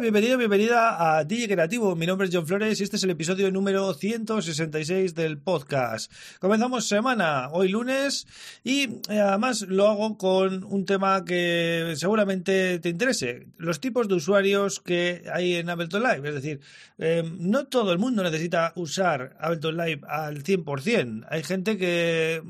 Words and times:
Bienvenido, 0.00 0.36
bienvenida 0.36 1.18
a 1.18 1.24
DJ 1.24 1.48
Creativo. 1.48 1.96
Mi 1.96 2.06
nombre 2.06 2.28
es 2.28 2.34
John 2.34 2.46
Flores 2.46 2.78
y 2.78 2.82
este 2.82 2.96
es 2.96 3.04
el 3.04 3.10
episodio 3.10 3.50
número 3.50 3.94
166 3.94 5.14
del 5.14 5.38
podcast. 5.38 6.12
Comenzamos 6.38 6.86
semana, 6.86 7.48
hoy 7.50 7.70
lunes, 7.70 8.26
y 8.62 9.00
eh, 9.08 9.20
además 9.20 9.62
lo 9.62 9.88
hago 9.88 10.18
con 10.18 10.64
un 10.64 10.84
tema 10.84 11.24
que 11.24 11.94
seguramente 11.96 12.78
te 12.78 12.90
interese. 12.90 13.46
Los 13.56 13.80
tipos 13.80 14.06
de 14.06 14.16
usuarios 14.16 14.80
que 14.80 15.22
hay 15.32 15.54
en 15.54 15.70
Ableton 15.70 16.02
Live. 16.02 16.28
Es 16.28 16.34
decir, 16.34 16.60
eh, 16.98 17.22
no 17.38 17.66
todo 17.66 17.90
el 17.92 17.98
mundo 17.98 18.22
necesita 18.22 18.74
usar 18.76 19.34
Ableton 19.40 19.78
Live 19.78 20.02
al 20.06 20.42
100%. 20.42 21.26
Hay 21.30 21.42
gente 21.42 21.78
que 21.78 22.42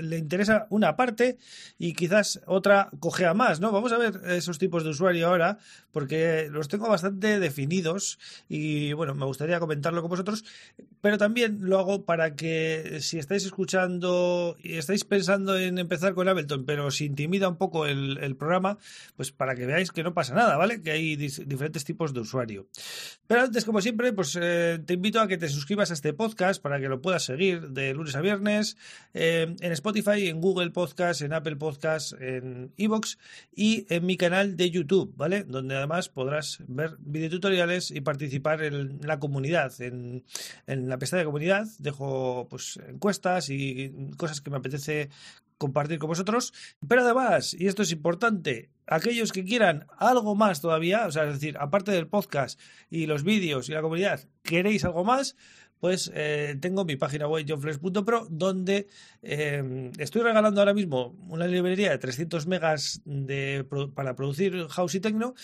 le 0.00 0.18
interesa 0.18 0.68
una 0.70 0.94
parte 0.94 1.36
y 1.78 1.94
quizás 1.94 2.40
otra 2.46 2.90
cojea 3.00 3.34
más, 3.34 3.58
¿no? 3.58 3.72
Vamos 3.72 3.90
a 3.90 3.98
ver 3.98 4.20
esos 4.28 4.58
tipos 4.58 4.84
de 4.84 4.90
usuario 4.90 5.26
ahora, 5.26 5.58
porque 5.90 6.48
los 6.48 6.68
tengo 6.68 6.91
bastante 6.92 7.40
definidos 7.40 8.18
y 8.48 8.92
bueno, 8.92 9.14
me 9.14 9.24
gustaría 9.26 9.58
comentarlo 9.60 10.00
con 10.00 10.10
vosotros, 10.10 10.44
pero 11.00 11.18
también 11.18 11.58
lo 11.62 11.78
hago 11.78 12.04
para 12.04 12.36
que 12.36 12.98
si 13.00 13.18
estáis 13.18 13.44
escuchando 13.44 14.56
y 14.62 14.74
estáis 14.74 15.04
pensando 15.04 15.58
en 15.58 15.78
empezar 15.78 16.14
con 16.14 16.28
Ableton, 16.28 16.64
pero 16.64 16.90
si 16.90 17.06
intimida 17.06 17.48
un 17.48 17.56
poco 17.56 17.86
el, 17.86 18.36
programa, 18.36 18.78
pues 19.16 19.32
para 19.32 19.54
que 19.54 19.66
veáis 19.66 19.90
que 19.90 20.02
no 20.02 20.14
pasa 20.14 20.34
nada, 20.34 20.56
¿vale? 20.56 20.82
Que 20.82 20.92
hay 20.92 21.16
diferentes 21.16 21.84
tipos 21.84 22.14
de 22.14 22.20
usuario. 22.20 22.66
Pero 23.26 23.42
antes, 23.42 23.64
como 23.64 23.80
siempre, 23.80 24.12
pues 24.12 24.38
eh, 24.40 24.80
te 24.84 24.94
invito 24.94 25.20
a 25.20 25.28
que 25.28 25.38
te 25.38 25.48
suscribas 25.48 25.90
a 25.90 25.94
este 25.94 26.12
podcast 26.12 26.62
para 26.62 26.80
que 26.80 26.88
lo 26.88 27.00
puedas 27.00 27.24
seguir 27.24 27.70
de 27.70 27.94
lunes 27.94 28.14
a 28.14 28.20
viernes 28.20 28.76
eh, 29.14 29.54
en 29.60 29.72
Spotify, 29.72 30.28
en 30.28 30.40
Google 30.40 30.70
Podcast, 30.70 31.22
en 31.22 31.32
Apple 31.32 31.56
Podcast, 31.56 32.12
en 32.20 32.72
Evox 32.76 33.18
y 33.54 33.86
en 33.88 34.06
mi 34.06 34.16
canal 34.16 34.56
de 34.56 34.70
YouTube, 34.70 35.12
¿vale? 35.16 35.44
Donde 35.44 35.76
además 35.76 36.08
podrás 36.08 36.58
ver 36.66 36.81
videotutoriales 36.98 37.90
y 37.90 38.00
participar 38.00 38.62
en 38.62 39.00
la 39.02 39.18
comunidad. 39.18 39.72
En, 39.80 40.24
la 40.66 40.98
pestaña 40.98 41.20
de 41.20 41.26
comunidad 41.26 41.66
dejo 41.78 42.46
pues 42.48 42.78
encuestas 42.88 43.50
y 43.50 44.10
cosas 44.16 44.40
que 44.40 44.50
me 44.50 44.56
apetece 44.56 45.10
compartir 45.58 45.98
con 45.98 46.08
vosotros. 46.08 46.52
Pero 46.86 47.02
además, 47.02 47.54
y 47.54 47.68
esto 47.68 47.82
es 47.82 47.92
importante, 47.92 48.70
aquellos 48.86 49.30
que 49.32 49.44
quieran 49.44 49.86
algo 49.96 50.34
más 50.34 50.60
todavía, 50.60 51.06
o 51.06 51.12
sea, 51.12 51.24
es 51.24 51.34
decir, 51.34 51.56
aparte 51.58 51.92
del 51.92 52.08
podcast 52.08 52.58
y 52.90 53.06
los 53.06 53.22
vídeos 53.22 53.68
y 53.68 53.72
la 53.72 53.82
comunidad, 53.82 54.20
queréis 54.42 54.84
algo 54.84 55.04
más, 55.04 55.36
pues 55.82 56.12
eh, 56.14 56.56
tengo 56.60 56.84
mi 56.84 56.94
página 56.94 57.26
web 57.26 57.44
johnflex.pro 57.48 58.28
donde 58.30 58.86
eh, 59.22 59.90
estoy 59.98 60.22
regalando 60.22 60.60
ahora 60.60 60.74
mismo 60.74 61.16
una 61.28 61.48
librería 61.48 61.90
de 61.90 61.98
300 61.98 62.46
megas 62.46 63.00
de, 63.04 63.66
para 63.94 64.14
producir 64.14 64.68
house 64.68 64.94
y 64.94 65.00
techno 65.00 65.34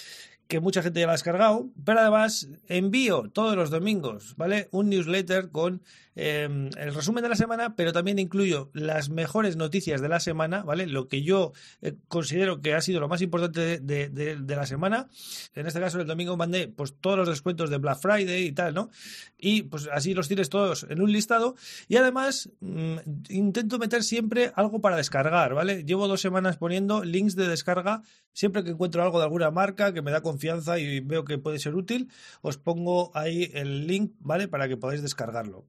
que 0.49 0.61
mucha 0.61 0.83
gente 0.83 1.01
ya 1.01 1.07
la 1.07 1.13
ha 1.13 1.15
descargado, 1.15 1.69
pero 1.85 2.01
además 2.01 2.49
envío 2.69 3.31
todos 3.31 3.55
los 3.55 3.71
domingos, 3.71 4.35
¿vale? 4.37 4.69
Un 4.73 4.89
newsletter 4.89 5.51
con 5.51 5.83
Em, 6.21 6.71
el 6.77 6.93
resumen 6.97 7.23
de 7.23 7.29
la 7.29 7.37
semana, 7.37 7.77
pero 7.77 7.93
también 7.93 8.19
incluyo 8.19 8.71
las 8.73 9.09
mejores 9.09 9.55
noticias 9.55 10.01
de 10.01 10.09
la 10.09 10.19
semana, 10.19 10.65
¿vale? 10.65 10.89
Lo 10.89 11.07
que 11.07 11.23
yo 11.23 11.53
eh, 11.81 11.95
considero 12.09 12.61
que 12.61 12.75
ha 12.75 12.81
sido 12.81 12.99
lo 12.99 13.07
más 13.07 13.23
importante 13.23 13.79
de, 13.79 14.37
la 14.49 14.67
semana. 14.67 15.07
En 15.55 15.69
este 15.69 15.79
caso, 15.79 16.01
el 16.01 16.09
domingo 16.09 16.37
mandé 16.37 16.67
pues 16.67 16.97
todos 17.01 17.19
los 17.19 17.29
descuentos 17.29 17.71
de 17.71 17.77
Black 17.79 18.01
Friday 18.01 18.47
y 18.47 18.51
tal, 18.51 18.75
¿no? 18.75 18.91
Y 19.39 19.63
pues 19.63 19.89
así 19.93 20.13
los 20.13 20.27
tienes 20.27 20.49
todos 20.49 20.87
en 20.91 21.01
un 21.01 21.13
listado. 21.13 21.55
Y 21.87 21.99
además, 21.99 22.51
mm, 22.59 22.97
intento 23.29 23.79
meter 23.79 24.03
siempre 24.03 24.51
algo 24.57 24.81
para 24.81 24.97
descargar, 24.97 25.55
¿vale? 25.55 25.85
Llevo 25.85 26.09
dos 26.09 26.21
semanas 26.21 26.57
poniendo 26.57 27.05
links 27.05 27.37
de 27.37 27.47
descarga. 27.47 28.03
Siempre 28.33 28.65
que 28.65 28.71
encuentro 28.71 29.05
algo 29.05 29.19
de 29.19 29.25
alguna 29.25 29.53
marca 29.53 29.95
que 29.95 30.03
me 30.03 30.11
da 30.11 30.21
confianza 30.21 30.81
y 30.81 30.99
veo 30.99 31.25
que 31.25 31.39
puede 31.39 31.61
ser 31.61 31.77
útil, 31.77 32.11
os 32.43 32.59
pongo 32.59 33.13
ahí 33.15 33.53
el 33.55 33.87
link, 33.87 34.15
¿vale? 34.19 34.49
Para 34.49 34.67
que 34.67 34.77
podáis 34.77 35.01
descargarlo. 35.01 35.65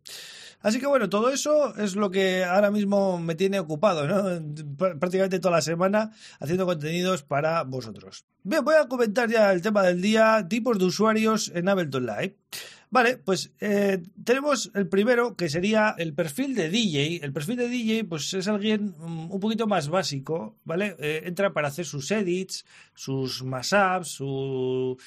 Así 0.62 0.80
que 0.80 0.88
bueno, 0.88 1.10
todo 1.10 1.30
eso 1.30 1.76
es 1.76 1.96
lo 1.96 2.12
que 2.12 2.44
ahora 2.44 2.72
mismo 2.72 3.20
me 3.20 3.36
tiene 3.36 3.60
ocupado, 3.60 4.08
¿no? 4.08 4.56
Prácticamente 4.78 5.40
toda 5.40 5.56
la 5.56 5.62
semana 5.62 6.12
haciendo 6.40 6.66
contenidos 6.66 7.24
para 7.24 7.64
vosotros. 7.64 8.26
Bien, 8.44 8.64
voy 8.64 8.76
a 8.76 8.88
comentar 8.88 9.30
ya 9.30 9.52
el 9.52 9.62
tema 9.62 9.84
del 9.84 10.02
día, 10.02 10.48
tipos 10.50 10.80
de 10.80 10.86
usuarios 10.86 11.52
en 11.54 11.70
Ableton 11.70 12.06
Live. 12.06 12.36
Vale, 12.92 13.18
pues 13.18 13.54
eh, 13.60 14.02
tenemos 14.24 14.72
el 14.74 14.88
primero 14.88 15.36
que 15.36 15.48
sería 15.48 15.94
el 15.98 16.14
perfil 16.14 16.56
de 16.56 16.70
DJ. 16.70 17.24
El 17.24 17.32
perfil 17.32 17.58
de 17.58 17.70
DJ 17.70 18.04
pues 18.06 18.34
es 18.34 18.48
alguien 18.48 18.96
mm, 18.98 19.32
un 19.32 19.40
poquito 19.40 19.68
más 19.68 19.90
básico, 19.90 20.56
¿vale? 20.66 20.96
Eh, 21.00 21.22
entra 21.26 21.54
para 21.54 21.68
hacer 21.68 21.86
sus 21.86 22.10
edits, 22.10 22.66
sus 22.96 23.44
mashups, 23.44 24.08
su 24.08 24.98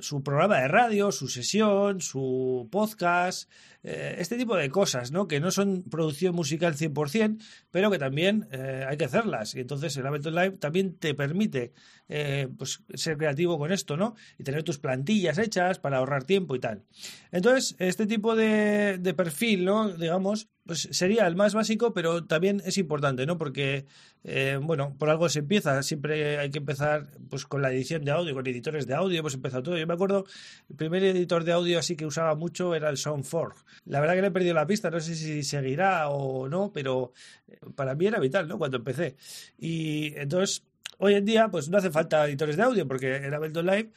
su 0.00 0.22
programa 0.22 0.60
de 0.60 0.68
radio, 0.68 1.12
su 1.12 1.28
sesión, 1.28 2.00
su 2.00 2.68
podcast, 2.70 3.50
eh, 3.82 4.16
este 4.18 4.36
tipo 4.36 4.56
de 4.56 4.68
cosas, 4.70 5.10
¿no? 5.10 5.26
Que 5.26 5.40
no 5.40 5.50
son 5.50 5.84
producción 5.84 6.34
musical 6.34 6.74
100%, 6.74 7.42
pero 7.70 7.90
que 7.90 7.98
también 7.98 8.48
eh, 8.52 8.84
hay 8.88 8.96
que 8.96 9.06
hacerlas. 9.06 9.54
Y 9.54 9.60
entonces 9.60 9.96
el 9.96 10.06
Ableton 10.06 10.34
Live 10.34 10.58
también 10.58 10.96
te 10.96 11.14
permite 11.14 11.72
eh, 12.08 12.48
pues, 12.58 12.82
ser 12.94 13.16
creativo 13.16 13.58
con 13.58 13.72
esto, 13.72 13.96
¿no? 13.96 14.14
Y 14.38 14.44
tener 14.44 14.62
tus 14.62 14.78
plantillas 14.78 15.38
hechas 15.38 15.78
para 15.78 15.98
ahorrar 15.98 16.24
tiempo 16.24 16.54
y 16.54 16.60
tal. 16.60 16.84
Entonces, 17.32 17.76
este 17.78 18.06
tipo 18.06 18.36
de, 18.36 18.98
de 18.98 19.14
perfil, 19.14 19.64
¿no? 19.64 19.92
Digamos, 19.92 20.48
pues 20.66 20.88
sería 20.92 21.26
el 21.26 21.36
más 21.36 21.54
básico, 21.54 21.92
pero 21.92 22.24
también 22.24 22.62
es 22.64 22.78
importante, 22.78 23.26
¿no? 23.26 23.38
Porque, 23.38 23.86
eh, 24.24 24.58
bueno, 24.60 24.94
por 24.98 25.10
algo 25.10 25.28
se 25.28 25.40
empieza, 25.40 25.82
siempre 25.82 26.38
hay 26.38 26.50
que 26.50 26.58
empezar 26.58 27.08
pues 27.28 27.44
con 27.46 27.62
la 27.62 27.72
edición 27.72 28.04
de 28.04 28.10
audio, 28.10 28.34
con 28.34 28.46
editores 28.46 28.86
de 28.86 28.94
audio, 28.94 29.20
hemos 29.20 29.34
empezado 29.34 29.62
todo. 29.62 29.78
Yo 29.78 29.86
me 29.86 29.94
acuerdo, 29.94 30.26
el 30.68 30.76
primer 30.76 31.02
editor 31.02 31.44
de 31.44 31.52
audio 31.52 31.78
así 31.78 31.96
que 31.96 32.06
usaba 32.06 32.34
mucho 32.34 32.74
era 32.74 32.90
el 32.90 32.96
Soundforge. 32.96 33.64
La 33.84 34.00
verdad 34.00 34.14
que 34.14 34.22
le 34.22 34.28
he 34.28 34.32
perdido 34.32 34.54
la 34.54 34.66
pista, 34.66 34.90
no 34.90 35.00
sé 35.00 35.14
si 35.14 35.42
seguirá 35.42 36.08
o 36.08 36.48
no, 36.48 36.72
pero 36.72 37.12
eh, 37.48 37.58
para 37.74 37.94
mí 37.94 38.06
era 38.06 38.20
vital, 38.20 38.46
¿no? 38.46 38.58
Cuando 38.58 38.76
empecé. 38.76 39.16
Y 39.58 40.14
entonces, 40.16 40.64
hoy 40.98 41.14
en 41.14 41.24
día, 41.24 41.48
pues 41.48 41.68
no 41.68 41.78
hace 41.78 41.90
falta 41.90 42.26
editores 42.26 42.56
de 42.56 42.62
audio, 42.62 42.86
porque 42.86 43.16
en 43.16 43.34
Ableton 43.34 43.66
Live 43.66 43.90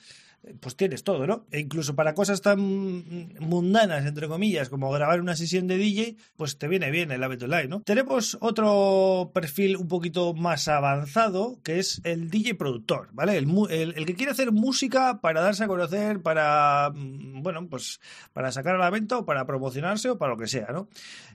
pues 0.60 0.76
tienes 0.76 1.04
todo, 1.04 1.26
¿no? 1.26 1.46
E 1.52 1.60
incluso 1.60 1.96
para 1.96 2.14
cosas 2.14 2.42
tan 2.42 2.60
mundanas, 3.40 4.06
entre 4.06 4.28
comillas, 4.28 4.70
como 4.70 4.92
grabar 4.92 5.22
una 5.22 5.36
sesión 5.36 5.68
de 5.68 5.78
DJ, 5.78 6.18
pues 6.36 6.58
te 6.58 6.68
viene 6.68 6.92
bien 6.92 7.12
el 7.12 7.24
Ableton 7.24 7.50
Live, 7.50 7.68
¿no? 7.68 7.82
Tenemos 7.82 8.38
otro 8.42 9.32
perfil 9.34 9.78
un 9.78 9.88
poquito 9.88 10.34
más 10.34 10.68
avanzado, 10.68 11.60
que 11.64 11.80
es 11.80 12.02
el 12.04 12.30
DJ 12.30 12.56
productor, 12.56 13.10
¿vale? 13.14 13.38
El, 13.38 13.48
el, 13.70 14.06
que 14.06 14.16
quiere 14.16 14.32
hacer 14.32 14.52
música 14.52 15.20
para 15.22 15.42
darse 15.42 15.64
a 15.64 15.68
conocer, 15.68 16.22
para, 16.22 16.92
mm, 16.94 17.42
bueno, 17.42 17.68
pues 17.70 18.00
para 18.34 18.52
sacar 18.52 18.76
a 18.76 18.80
la 18.80 18.90
venta 18.90 19.20
o 19.20 19.26
para 19.26 19.46
promocionarse 19.46 20.10
o 20.10 20.18
para 20.18 20.34
lo 20.34 20.38
que 20.38 20.48
sea, 20.48 20.68
¿no? 20.72 20.90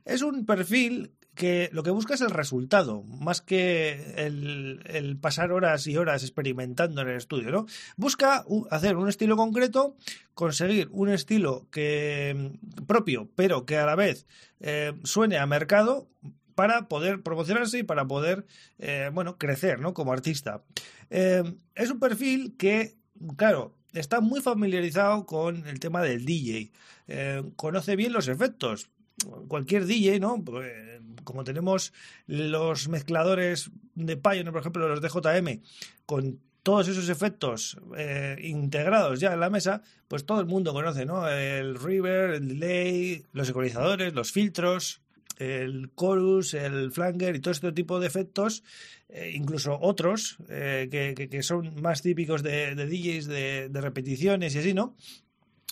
Es 0.04 0.22
un 0.22 0.44
perfil 0.44 1.12
que 1.38 1.70
lo 1.72 1.84
que 1.84 1.90
busca 1.90 2.14
es 2.14 2.20
el 2.20 2.30
resultado, 2.30 3.04
más 3.04 3.40
que 3.40 4.14
el, 4.16 5.16
pasar 5.20 5.52
horas 5.52 5.86
y 5.86 5.96
horas 5.96 6.24
experimentando 6.24 7.00
en 7.00 7.08
el 7.08 7.16
estudio, 7.16 7.52
¿no? 7.52 7.66
Busca 7.96 8.44
hacer 8.70 8.96
un 8.98 9.08
estilo 9.08 9.36
concreto, 9.36 9.96
conseguir 10.34 10.88
un 10.92 11.08
estilo 11.08 11.66
que 11.70 12.34
mm, 12.36 12.84
propio, 12.84 13.28
pero 13.34 13.66
que 13.66 13.76
a 13.76 13.86
la 13.86 13.94
vez 13.94 14.26
eh, 14.60 14.92
suene 15.04 15.38
a 15.38 15.46
mercado 15.46 16.08
para 16.54 16.88
poder 16.88 17.22
promocionarse 17.22 17.78
y 17.78 17.82
para 17.84 18.06
poder, 18.06 18.46
eh, 18.78 19.10
bueno, 19.12 19.38
crecer, 19.38 19.80
¿no? 19.80 19.94
Como 19.94 20.12
artista. 20.12 20.64
Eh, 21.10 21.44
es 21.74 21.90
un 21.90 22.00
perfil 22.00 22.56
que, 22.58 22.96
claro, 23.36 23.74
está 23.92 24.20
muy 24.20 24.40
familiarizado 24.40 25.24
con 25.24 25.66
el 25.68 25.78
tema 25.78 26.02
del 26.02 26.24
DJ. 26.24 26.72
conoce 27.56 27.96
bien 27.96 28.12
los 28.12 28.28
efectos, 28.28 28.90
cualquier 29.46 29.86
DJ, 29.86 30.20
¿no? 30.20 30.42
Pues, 30.44 30.72
como 31.24 31.44
tenemos 31.44 31.92
los 32.26 32.88
mezcladores 32.88 33.70
de 33.94 34.16
Pioneer, 34.16 34.50
por 34.50 34.60
ejemplo, 34.60 34.88
los 34.88 35.00
de 35.00 35.08
JM, 35.08 35.62
con 36.06 36.40
todos 36.68 36.86
esos 36.86 37.08
efectos 37.08 37.78
eh, 37.96 38.36
integrados 38.42 39.18
ya 39.20 39.32
en 39.32 39.40
la 39.40 39.48
mesa, 39.48 39.80
pues 40.06 40.26
todo 40.26 40.38
el 40.38 40.44
mundo 40.44 40.74
conoce, 40.74 41.06
¿no? 41.06 41.26
El 41.26 41.78
river, 41.78 42.32
el 42.32 42.46
delay, 42.46 43.24
los 43.32 43.48
ecualizadores, 43.48 44.12
los 44.12 44.32
filtros, 44.32 45.00
el 45.38 45.88
chorus, 45.98 46.52
el 46.52 46.92
flanger 46.92 47.36
y 47.36 47.40
todo 47.40 47.52
este 47.52 47.72
tipo 47.72 47.98
de 48.00 48.06
efectos, 48.06 48.64
eh, 49.08 49.32
incluso 49.34 49.78
otros 49.80 50.36
eh, 50.50 50.90
que, 50.90 51.42
son 51.42 51.80
más 51.80 52.02
típicos 52.02 52.42
de, 52.42 52.74
DJs 52.74 53.28
de, 53.28 53.68
de, 53.70 53.80
repeticiones 53.80 54.54
y 54.54 54.58
así, 54.58 54.74
¿no? 54.74 54.94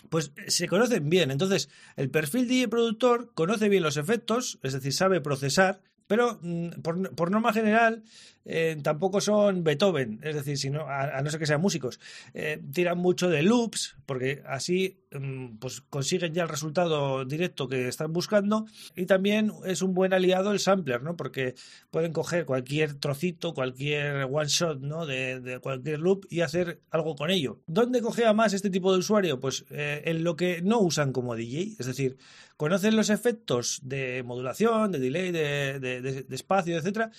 pues 0.09 0.33
se 0.47 0.67
conocen 0.67 1.11
bien. 1.11 1.31
Entonces, 1.31 1.69
el 1.97 2.09
perfil 2.09 2.49
DJ 2.49 2.69
productor 2.69 3.35
conoce 3.35 3.69
bien 3.69 3.83
los 3.83 3.99
efectos, 3.99 4.59
es 4.63 4.73
decir, 4.73 4.95
sabe 4.95 5.21
procesar, 5.21 5.83
pero 6.07 6.39
mm, 6.43 6.81
por, 6.83 7.31
norma 7.31 7.53
general 7.53 8.03
eh, 8.45 8.77
tampoco 8.83 9.21
son 9.21 9.65
Beethoven, 9.65 10.21
es 10.23 10.35
decir, 10.37 10.57
si 10.57 10.71
no, 10.71 10.87
a, 10.89 11.21
no 11.21 11.31
ser 11.31 11.41
que 11.41 11.47
sean 11.47 11.61
músicos. 11.61 11.99
Eh, 12.33 12.63
tiran 12.73 12.99
mucho 12.99 13.29
de 13.29 13.43
loops, 13.43 13.97
porque 14.07 14.43
así 14.47 15.01
mm, 15.11 15.57
pues 15.59 15.81
consiguen 15.81 16.33
ya 16.33 16.45
el 16.45 16.49
resultado 16.49 17.25
directo 17.25 17.69
que 17.69 17.89
están 17.89 18.13
buscando. 18.13 18.67
Y 18.95 19.07
también 19.07 19.53
es 19.65 19.83
un 19.83 19.95
buen 19.95 20.13
aliado 20.13 20.53
el 20.53 20.61
sampler, 20.61 21.03
¿no? 21.03 21.17
Porque 21.17 21.55
pueden 21.91 22.13
coger 22.13 22.47
cualquier 22.47 22.95
trocito, 22.95 23.53
cualquier 23.53 24.29
one 24.31 24.49
shot, 24.49 24.81
¿no? 24.81 25.07
De, 25.07 25.59
cualquier 25.61 25.99
loop 25.99 26.27
y 26.31 26.43
hacer 26.43 26.81
algo 26.91 27.17
con 27.17 27.31
ello. 27.31 27.61
¿Dónde 27.67 28.01
cogea 28.01 28.33
más 28.33 28.53
este 28.53 28.71
tipo 28.71 28.93
de 28.93 28.99
usuario? 28.99 29.41
Pues 29.41 29.65
eh, 29.71 30.03
en 30.05 30.23
lo 30.23 30.37
que 30.37 30.63
no 30.63 30.79
usan 30.81 31.13
como 31.13 31.35
DJ, 31.35 31.75
es 31.79 31.87
decir, 31.87 32.17
conocen 32.57 32.97
los 32.97 33.11
efectos 33.11 33.81
de 33.83 34.23
modulación, 34.23 34.93
de 34.93 34.99
delay, 34.99 35.31
de, 35.31 35.79
de, 35.81 35.96
de 36.01 36.35
espacio, 36.35 36.77
etcétera, 36.77 37.11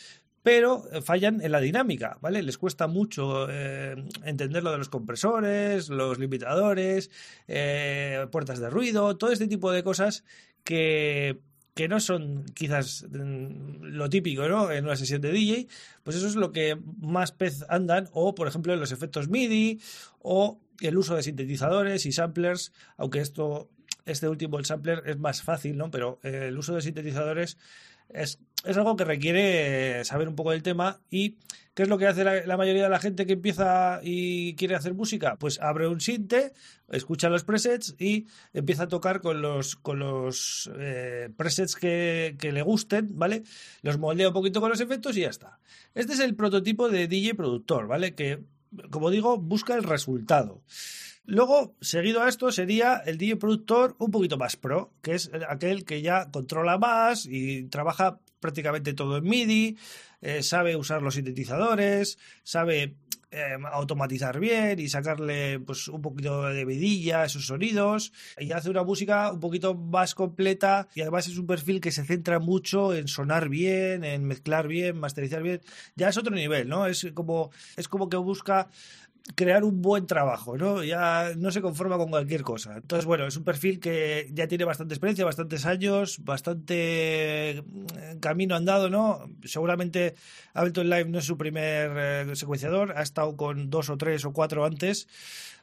pero 0.48 0.88
eh, 0.94 1.02
fallan 1.02 1.42
en 1.42 1.52
la 1.52 1.60
dinámica, 1.60 2.18
¿vale? 2.22 2.42
Les 2.42 2.58
cuesta 2.58 2.88
mucho 2.88 3.50
eh, 3.50 4.02
entender 4.24 4.64
lo 4.64 4.72
de 4.72 4.78
los 4.78 4.88
compresores, 4.88 5.90
los 5.90 6.20
limitadores, 6.20 7.12
eh, 7.50 8.26
puertas 8.32 8.60
de 8.60 8.70
ruido, 8.70 9.18
todo 9.18 9.34
este 9.34 9.48
tipo 9.48 9.74
de 9.74 9.84
cosas 9.84 10.24
que, 10.64 11.42
que 11.76 11.90
no 11.90 12.00
son 12.00 12.46
quizás 12.54 13.06
mm, 13.10 13.88
lo 13.88 14.10
típico, 14.10 14.48
¿no? 14.48 14.72
En 14.72 14.86
una 14.86 14.96
sesión 14.96 15.20
de 15.20 15.34
DJ, 15.34 15.68
pues 16.04 16.16
eso 16.16 16.28
es 16.28 16.38
lo 16.38 16.54
que 16.54 16.78
más 17.02 17.34
pez 17.34 17.66
andan, 17.68 18.08
o 18.14 18.34
por 18.34 18.48
ejemplo 18.48 18.74
los 18.78 18.94
efectos 18.94 19.28
MIDI, 19.28 19.82
o 20.20 20.62
el 20.80 20.98
uso 20.98 21.18
de 21.18 21.24
sintetizadores 21.24 22.06
y 22.06 22.14
samplers, 22.14 22.72
aunque 22.96 23.20
esto, 23.20 23.70
este 24.06 24.30
último, 24.30 24.60
el 24.60 24.66
sampler, 24.66 25.04
es 25.08 25.18
más 25.18 25.42
fácil, 25.42 25.76
¿no? 25.76 25.92
Pero 25.92 26.20
el 26.24 26.58
uso 26.58 26.74
de 26.74 26.82
sintetizadores 26.82 27.58
es, 28.10 28.40
es, 28.64 28.78
algo 28.78 28.96
que 28.96 29.06
requiere 29.06 30.04
saber 30.06 30.28
un 30.28 30.36
poco 30.36 30.52
del 30.52 30.64
tema 30.64 31.00
y 31.10 31.38
¿qué 31.74 31.84
es 31.84 31.90
lo 31.90 31.98
que 31.98 32.08
hace 32.08 32.24
la, 32.24 32.58
mayoría 32.58 32.84
de 32.84 32.90
la 32.90 33.00
gente 33.00 33.26
que 33.26 33.34
empieza 33.34 34.00
y 34.04 34.56
quiere 34.56 34.76
hacer 34.76 34.94
música? 34.94 35.36
Pues 35.38 35.60
abre 35.62 35.88
un 35.88 36.02
sinte, 36.02 36.54
escucha 36.90 37.30
los 37.30 37.44
presets 37.44 37.96
y 38.00 38.26
empieza 38.54 38.84
a 38.84 38.88
tocar 38.88 39.22
con 39.22 39.42
los, 39.42 39.76
con 39.76 40.00
los 40.00 40.72
eh, 40.80 41.30
presets 41.38 41.76
que, 41.76 42.36
que, 42.40 42.52
le 42.52 42.62
gusten, 42.62 43.18
¿vale? 43.18 43.44
Los 43.84 43.98
moldea 43.98 44.30
un 44.30 44.34
poquito 44.34 44.60
con 44.60 44.70
los 44.70 44.82
efectos 44.82 45.16
y 45.18 45.22
ya 45.22 45.30
está. 45.30 45.60
Este 45.94 46.14
es 46.14 46.20
el 46.20 46.36
prototipo 46.36 46.90
de 46.90 47.08
DJ 47.08 47.36
productor, 47.36 47.88
¿vale? 47.88 48.16
Que, 48.16 48.44
como 48.90 49.10
digo, 49.12 49.38
busca 49.38 49.76
el 49.76 49.84
resultado. 49.84 50.64
Luego, 51.28 51.76
seguido 51.82 52.24
a 52.24 52.30
esto, 52.30 52.54
sería 52.54 53.04
el 53.06 53.18
DJ 53.18 53.36
productor 53.36 53.98
un 54.00 54.12
poquito 54.12 54.38
más 54.38 54.56
pro, 54.56 54.94
que 55.02 55.12
es 55.14 55.30
aquel 55.50 55.84
que 55.84 56.02
ya 56.02 56.32
controla 56.32 56.78
más 56.78 57.26
y 57.26 57.64
trabaja 57.64 58.22
prácticamente 58.40 58.94
todo 58.94 59.18
en 59.18 59.26
MIDI, 59.26 59.78
eh, 60.22 60.42
sabe 60.42 60.78
usar 60.78 61.02
los 61.02 61.16
sintetizadores, 61.16 62.18
sabe 62.44 62.96
eh, 63.30 63.58
automatizar 63.74 64.40
bien 64.40 64.80
y 64.80 64.88
sacarle 64.88 65.60
pues 65.60 65.90
un 65.90 66.02
poquito 66.02 66.44
de 66.44 66.64
vidilla 66.64 67.24
a 67.24 67.26
esos 67.26 67.46
sonidos 67.46 68.14
y 68.40 68.54
hace 68.54 68.70
una 68.70 68.84
música 68.84 69.34
un 69.34 69.42
poquito 69.42 69.76
más 69.76 70.16
completa 70.16 70.88
y 70.96 71.02
además 71.02 71.28
es 71.28 71.38
un 71.38 71.46
perfil 71.46 71.82
que 71.82 71.92
se 71.92 72.06
centra 72.06 72.40
mucho 72.40 72.96
en 72.96 73.10
sonar 73.10 73.50
bien, 73.50 74.06
en 74.06 74.24
mezclar 74.24 74.70
bien, 74.70 74.98
masterizar 74.98 75.44
bien. 75.44 75.60
Ya 75.98 76.08
es 76.08 76.18
otro 76.18 76.34
nivel, 76.34 76.70
¿no? 76.70 76.88
Es 76.88 77.06
como 77.14 77.52
es 77.76 77.90
como 77.90 78.08
que 78.08 78.16
busca 78.16 78.70
crear 79.36 79.64
un 79.64 79.82
buen 79.82 80.08
trabajo, 80.08 80.58
¿no? 80.58 80.84
Ya 80.84 81.34
no 81.38 81.52
se 81.52 81.62
conforma 81.62 81.98
con 81.98 82.10
cualquier 82.10 82.44
cosa. 82.44 82.78
Entonces, 82.78 83.06
bueno, 83.06 83.28
es 83.28 83.36
un 83.38 83.44
perfil 83.44 83.80
que 83.80 84.30
ya 84.32 84.48
tiene 84.48 84.66
bastante 84.66 84.94
experiencia, 84.94 85.26
bastantes 85.26 85.66
años, 85.66 86.24
bastante 86.24 87.64
mm, 87.66 88.20
camino 88.20 88.56
andado, 88.56 88.90
¿no? 88.90 89.30
Seguramente 89.44 90.16
Ableton 90.54 90.90
Live 90.90 91.10
no 91.10 91.20
es 91.20 91.26
su 91.26 91.38
primer 91.38 91.92
eh, 91.98 92.36
secuenciador, 92.36 92.94
ha 92.98 93.02
estado 93.02 93.36
con 93.36 93.70
dos 93.70 93.90
o 93.90 93.98
tres 93.98 94.26
o 94.26 94.34
cuatro 94.34 94.66
antes. 94.66 95.08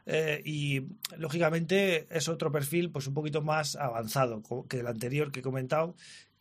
Eh, 0.06 0.42
y 0.44 0.82
lógicamente 1.16 2.06
es 2.10 2.28
otro 2.28 2.52
perfil 2.52 2.90
pues 2.90 3.06
un 3.06 3.14
poquito 3.14 3.40
más 3.40 3.74
avanzado 3.74 4.42
que 4.68 4.80
el 4.80 4.86
anterior 4.86 5.32
que 5.32 5.40
he 5.40 5.42
comentado 5.42 5.94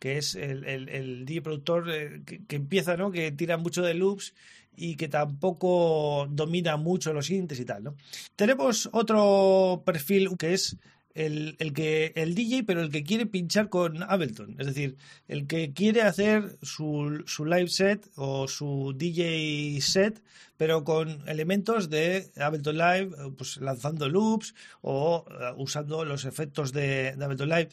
que 0.04 0.18
es 0.18 0.34
el, 0.34 0.66
el, 0.66 1.24
DJ 1.24 1.40
productor 1.40 1.90
eh, 1.90 2.22
que, 2.26 2.56
empieza, 2.56 2.94
¿no? 2.94 3.10
Que 3.10 3.32
tira 3.32 3.56
mucho 3.56 3.80
de 3.80 3.94
loops 3.94 4.34
y 4.76 4.96
que 4.96 5.08
tampoco 5.08 6.28
domina 6.30 6.76
mucho 6.76 7.14
los 7.14 7.24
sintes 7.24 7.58
y 7.58 7.64
tal, 7.64 7.84
¿no? 7.84 7.96
Tenemos 8.36 8.90
otro 8.92 9.82
perfil 9.86 10.36
que 10.36 10.52
es 10.52 10.76
el, 11.14 11.56
el, 11.58 11.72
que 11.72 12.12
el 12.16 12.34
DJ, 12.34 12.64
pero 12.64 12.82
el 12.82 12.90
que 12.90 13.02
quiere 13.02 13.24
pinchar 13.24 13.70
con 13.70 14.02
Ableton, 14.02 14.56
es 14.58 14.66
decir, 14.66 14.98
el 15.26 15.46
que 15.46 15.72
quiere 15.72 16.02
hacer 16.02 16.58
su, 16.60 17.24
su 17.26 17.46
live 17.46 17.68
set 17.68 18.06
o 18.16 18.46
su 18.46 18.92
DJ 18.94 19.80
set, 19.80 20.22
pero 20.58 20.84
con 20.84 21.26
elementos 21.26 21.88
de 21.88 22.30
Ableton 22.36 22.76
Live, 22.76 23.10
pues 23.38 23.56
lanzando 23.56 24.10
loops 24.10 24.54
o 24.82 25.24
uh, 25.26 25.62
usando 25.62 26.04
los 26.04 26.26
efectos 26.26 26.72
de, 26.72 27.16
de 27.16 27.24
Ableton 27.24 27.48
Live 27.48 27.70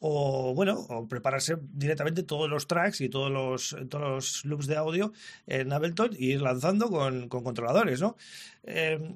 o 0.00 0.54
bueno, 0.54 0.74
o 0.88 1.08
prepararse 1.08 1.56
directamente 1.72 2.22
todos 2.22 2.48
los 2.48 2.66
tracks 2.66 3.00
y 3.00 3.08
todos 3.08 3.30
los, 3.30 3.76
todos 3.88 4.04
los 4.04 4.44
loops 4.44 4.66
de 4.66 4.76
audio 4.76 5.12
en 5.46 5.72
Ableton 5.72 6.10
y 6.18 6.32
ir 6.32 6.42
lanzando 6.42 6.90
con, 6.90 7.28
con 7.28 7.42
controladores, 7.42 8.00
¿no? 8.00 8.16
Eh, 8.64 9.14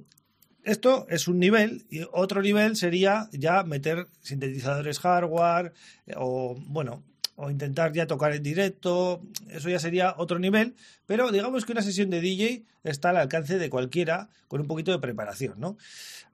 esto 0.64 1.06
es 1.08 1.26
un 1.26 1.38
nivel 1.38 1.86
y 1.90 2.02
otro 2.12 2.42
nivel 2.42 2.76
sería 2.76 3.28
ya 3.32 3.62
meter 3.62 4.08
sintetizadores 4.20 4.98
hardware 4.98 5.72
eh, 6.06 6.14
o 6.16 6.54
bueno, 6.66 7.02
o 7.36 7.50
intentar 7.50 7.92
ya 7.92 8.06
tocar 8.06 8.34
en 8.34 8.42
directo, 8.42 9.22
eso 9.48 9.70
ya 9.70 9.78
sería 9.78 10.14
otro 10.18 10.38
nivel, 10.38 10.74
pero 11.06 11.32
digamos 11.32 11.64
que 11.64 11.72
una 11.72 11.80
sesión 11.80 12.10
de 12.10 12.20
DJ 12.20 12.64
está 12.84 13.10
al 13.10 13.16
alcance 13.16 13.58
de 13.58 13.70
cualquiera 13.70 14.28
con 14.48 14.60
un 14.60 14.66
poquito 14.66 14.92
de 14.92 14.98
preparación, 14.98 15.58
¿no? 15.58 15.78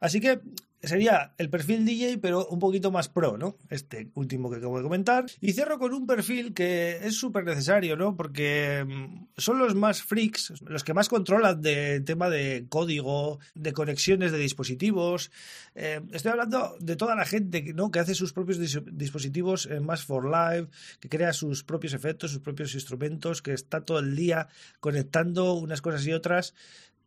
Así 0.00 0.20
que 0.20 0.40
sería 0.82 1.34
el 1.38 1.50
perfil 1.50 1.84
DJ, 1.84 2.19
pero 2.19 2.46
un 2.49 2.58
poquito 2.58 2.90
más 2.90 3.08
pro, 3.08 3.37
¿no? 3.37 3.56
Este 3.70 4.11
último 4.14 4.50
que 4.50 4.56
acabo 4.56 4.76
de 4.76 4.82
comentar. 4.82 5.26
Y 5.40 5.52
cierro 5.52 5.78
con 5.78 5.93
un 5.93 6.06
perfil 6.06 6.55
que 6.55 6.99
es 7.02 7.17
súper 7.17 7.44
necesario, 7.44 7.96
¿no? 7.96 8.17
Porque 8.17 8.84
mm, 8.87 9.26
son 9.37 9.58
los 9.58 9.75
más 9.75 10.02
freaks, 10.02 10.55
los 10.62 10.84
que 10.84 10.94
más 10.94 11.08
controlan 11.08 11.61
de 11.61 12.00
tema 12.00 12.28
de 12.28 12.67
código, 12.69 13.38
de 13.55 13.73
conexiones 13.73 14.32
de 14.32 14.38
dispositivos. 14.38 15.31
Eh, 15.75 16.00
estoy 16.12 16.32
hablando 16.32 16.76
de 16.81 16.96
toda 16.96 17.14
la 17.14 17.25
gente 17.25 17.72
¿no? 17.75 17.90
que 17.90 17.99
hace 17.99 18.14
sus 18.14 18.32
propios 18.32 18.58
dispositivos 18.58 19.67
en 19.67 19.84
Mass 19.84 20.05
for 20.05 20.25
Live, 20.25 20.69
que 21.00 21.08
crea 21.08 21.32
sus 21.32 21.64
propios 21.64 21.93
efectos, 21.94 22.31
sus 22.31 22.40
propios 22.40 22.75
instrumentos, 22.75 23.43
que 23.43 23.52
está 23.52 23.84
todo 23.84 23.99
el 23.99 24.14
día 24.17 24.49
conectando 24.81 25.55
unas 25.55 25.82
cosas 25.82 26.06
y 26.06 26.12
otras 26.12 26.55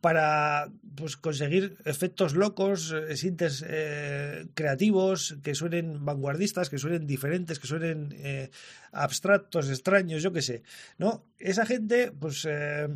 para 0.02 0.72
pues, 0.96 1.18
conseguir 1.18 1.78
efectos 1.86 2.36
locos, 2.36 2.94
eh, 2.94 3.18
sintes 3.18 3.64
eh, 3.68 4.48
creativos, 4.54 5.38
que 5.44 5.56
suenen 5.56 6.06
vanguardistas, 6.06 6.70
que 6.70 6.78
suenen 6.78 7.06
diferentes, 7.06 7.60
que 7.60 7.68
suenen 7.68 8.16
eh, 8.18 8.50
abstractos, 8.92 9.70
extraños, 9.70 10.24
yo 10.24 10.32
qué 10.32 10.42
sé. 10.42 10.64
¿no? 10.98 11.26
Esa 11.38 11.66
gente, 11.66 12.12
pues 12.12 12.46
eh, 12.48 12.88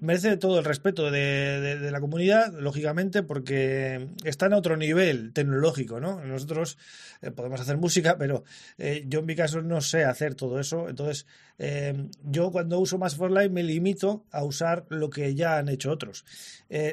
merece 0.00 0.36
todo 0.36 0.58
el 0.58 0.64
respeto 0.64 1.10
de, 1.10 1.90
la 1.90 2.00
comunidad, 2.00 2.52
lógicamente, 2.58 3.22
porque 3.22 4.08
están 4.24 4.52
a 4.52 4.56
otro 4.56 4.76
nivel 4.76 5.32
tecnológico, 5.32 6.00
¿no? 6.00 6.24
Nosotros 6.24 6.78
eh, 7.20 7.30
podemos 7.30 7.60
hacer 7.60 7.76
música, 7.76 8.16
pero 8.18 8.44
eh, 8.78 9.04
yo 9.06 9.20
en 9.20 9.26
mi 9.26 9.36
caso 9.36 9.62
no 9.62 9.80
sé 9.80 10.04
hacer 10.04 10.34
todo 10.34 10.58
eso. 10.58 10.88
Entonces, 10.88 11.26
eh, 11.58 12.08
yo 12.24 12.50
cuando 12.50 12.78
uso 12.78 12.98
Mass 12.98 13.16
for 13.16 13.30
Life 13.30 13.50
me 13.50 13.62
limito 13.62 14.24
a 14.30 14.44
usar 14.44 14.86
lo 14.88 15.10
que 15.10 15.34
ya 15.34 15.58
han 15.58 15.68
hecho 15.68 15.90
otros. 15.90 16.24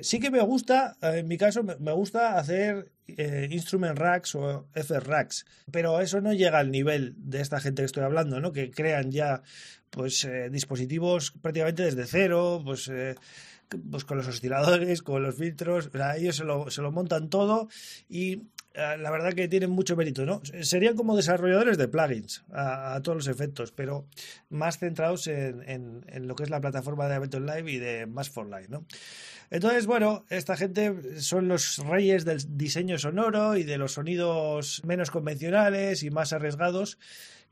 Sí 0.01 0.19
que 0.19 0.29
me 0.29 0.41
gusta, 0.41 0.97
en 1.01 1.27
mi 1.29 1.37
caso, 1.37 1.63
me 1.63 1.93
gusta 1.93 2.37
hacer 2.37 2.91
instrument 3.49 3.97
racks 3.97 4.35
o 4.35 4.67
FR 4.75 5.05
racks, 5.05 5.45
pero 5.71 6.01
eso 6.01 6.19
no 6.19 6.33
llega 6.33 6.59
al 6.59 6.69
nivel 6.69 7.15
de 7.17 7.39
esta 7.39 7.61
gente 7.61 7.81
que 7.81 7.85
estoy 7.85 8.03
hablando, 8.03 8.41
¿no? 8.41 8.51
Que 8.51 8.71
crean 8.71 9.09
ya 9.09 9.41
pues 9.89 10.23
eh, 10.25 10.49
dispositivos 10.49 11.31
prácticamente 11.41 11.83
desde 11.83 12.05
cero, 12.05 12.61
pues, 12.63 12.87
eh, 12.89 13.15
pues 13.89 14.05
con 14.05 14.17
los 14.17 14.27
osciladores, 14.27 15.01
con 15.01 15.23
los 15.23 15.35
filtros, 15.35 15.89
ellos 16.17 16.35
se 16.35 16.43
lo, 16.43 16.69
se 16.69 16.81
lo 16.81 16.91
montan 16.91 17.29
todo 17.29 17.69
y 18.09 18.43
eh, 18.73 18.97
la 18.97 19.09
verdad 19.11 19.33
que 19.33 19.47
tienen 19.47 19.71
mucho 19.71 19.95
mérito, 19.95 20.25
¿no? 20.25 20.41
Serían 20.61 20.95
como 20.95 21.15
desarrolladores 21.15 21.77
de 21.77 21.87
plugins 21.87 22.43
a, 22.51 22.95
a 22.95 23.01
todos 23.01 23.17
los 23.17 23.27
efectos, 23.27 23.71
pero 23.71 24.05
más 24.49 24.77
centrados 24.77 25.27
en, 25.27 25.63
en, 25.67 26.05
en, 26.07 26.27
lo 26.27 26.35
que 26.35 26.43
es 26.43 26.49
la 26.49 26.61
plataforma 26.61 27.07
de 27.07 27.15
Ableton 27.15 27.45
Live 27.45 27.71
y 27.71 27.77
de 27.77 28.05
Mass 28.05 28.29
for 28.29 28.45
Live, 28.45 28.67
¿no? 28.69 28.85
Entonces, 29.51 29.87
bueno, 29.87 30.25
esta 30.29 30.55
gente 30.55 31.19
son 31.19 31.47
los 31.47 31.79
reyes 31.79 32.23
del 32.23 32.39
diseño 32.57 32.99
sonoro 32.99 33.57
y 33.57 33.63
de 33.63 33.79
los 33.79 33.93
sonidos 33.93 34.83
menos 34.85 35.09
convencionales 35.09 36.03
y 36.03 36.11
más 36.11 36.33
arriesgados 36.33 36.99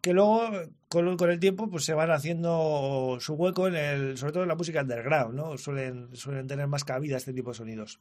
que 0.01 0.13
luego 0.13 0.49
con, 0.89 1.17
con, 1.17 1.31
el 1.31 1.39
tiempo 1.39 1.69
pues 1.69 1.85
se 1.85 1.93
van 1.93 2.11
haciendo 2.11 3.17
su 3.19 3.33
hueco 3.33 3.67
en 3.67 3.75
el, 3.75 4.17
sobre 4.17 4.33
todo 4.33 4.43
en 4.43 4.49
la 4.49 4.55
música 4.55 4.81
underground, 4.81 5.35
¿no? 5.35 5.57
Suelen, 5.57 6.15
suelen 6.15 6.47
tener 6.47 6.67
más 6.67 6.83
cabida 6.83 7.17
este 7.17 7.33
tipo 7.33 7.51
de 7.51 7.57
sonidos. 7.57 7.99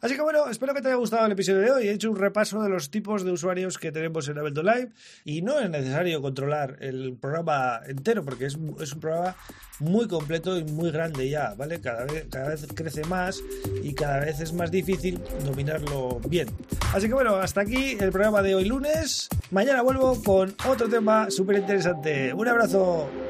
Así 0.00 0.14
que 0.14 0.22
bueno, 0.22 0.48
espero 0.48 0.74
que 0.74 0.80
te 0.80 0.88
haya 0.88 0.96
gustado 0.96 1.26
el 1.26 1.32
episodio 1.32 1.60
de 1.60 1.70
hoy. 1.70 1.88
He 1.88 1.92
hecho 1.92 2.10
un 2.10 2.16
repaso 2.16 2.62
de 2.62 2.68
los 2.68 2.90
tipos 2.90 3.24
de 3.24 3.32
usuarios 3.32 3.78
que 3.78 3.90
tenemos 3.90 4.28
en 4.28 4.38
Ableton 4.38 4.66
Live 4.66 4.90
y 5.24 5.42
no 5.42 5.58
es 5.58 5.68
necesario 5.68 6.22
controlar 6.22 6.76
el 6.80 7.16
programa 7.20 7.80
entero 7.86 8.24
porque 8.24 8.46
es, 8.46 8.58
es 8.80 8.92
un 8.92 9.00
programa 9.00 9.36
muy 9.80 10.06
completo 10.06 10.56
y 10.56 10.64
muy 10.64 10.90
grande 10.90 11.28
ya, 11.28 11.54
¿vale? 11.56 11.80
Cada 11.80 12.04
vez, 12.04 12.26
cada 12.30 12.48
vez 12.48 12.66
crece 12.74 13.04
más 13.04 13.42
y 13.82 13.94
cada 13.94 14.20
vez 14.20 14.40
es 14.40 14.52
más 14.52 14.70
difícil 14.70 15.20
dominarlo 15.44 16.20
bien. 16.28 16.48
Así 16.92 17.08
que 17.08 17.14
bueno, 17.14 17.36
hasta 17.36 17.62
aquí 17.62 17.96
el 17.98 18.10
programa 18.10 18.42
de 18.42 18.54
hoy 18.54 18.64
lunes. 18.64 19.28
Mañana 19.50 19.82
vuelvo 19.82 20.22
con 20.22 20.54
otro 20.66 20.88
tema 20.88 21.30
súper 21.30 21.58
interesante. 21.58 22.32
Un 22.32 22.48
abrazo. 22.48 23.27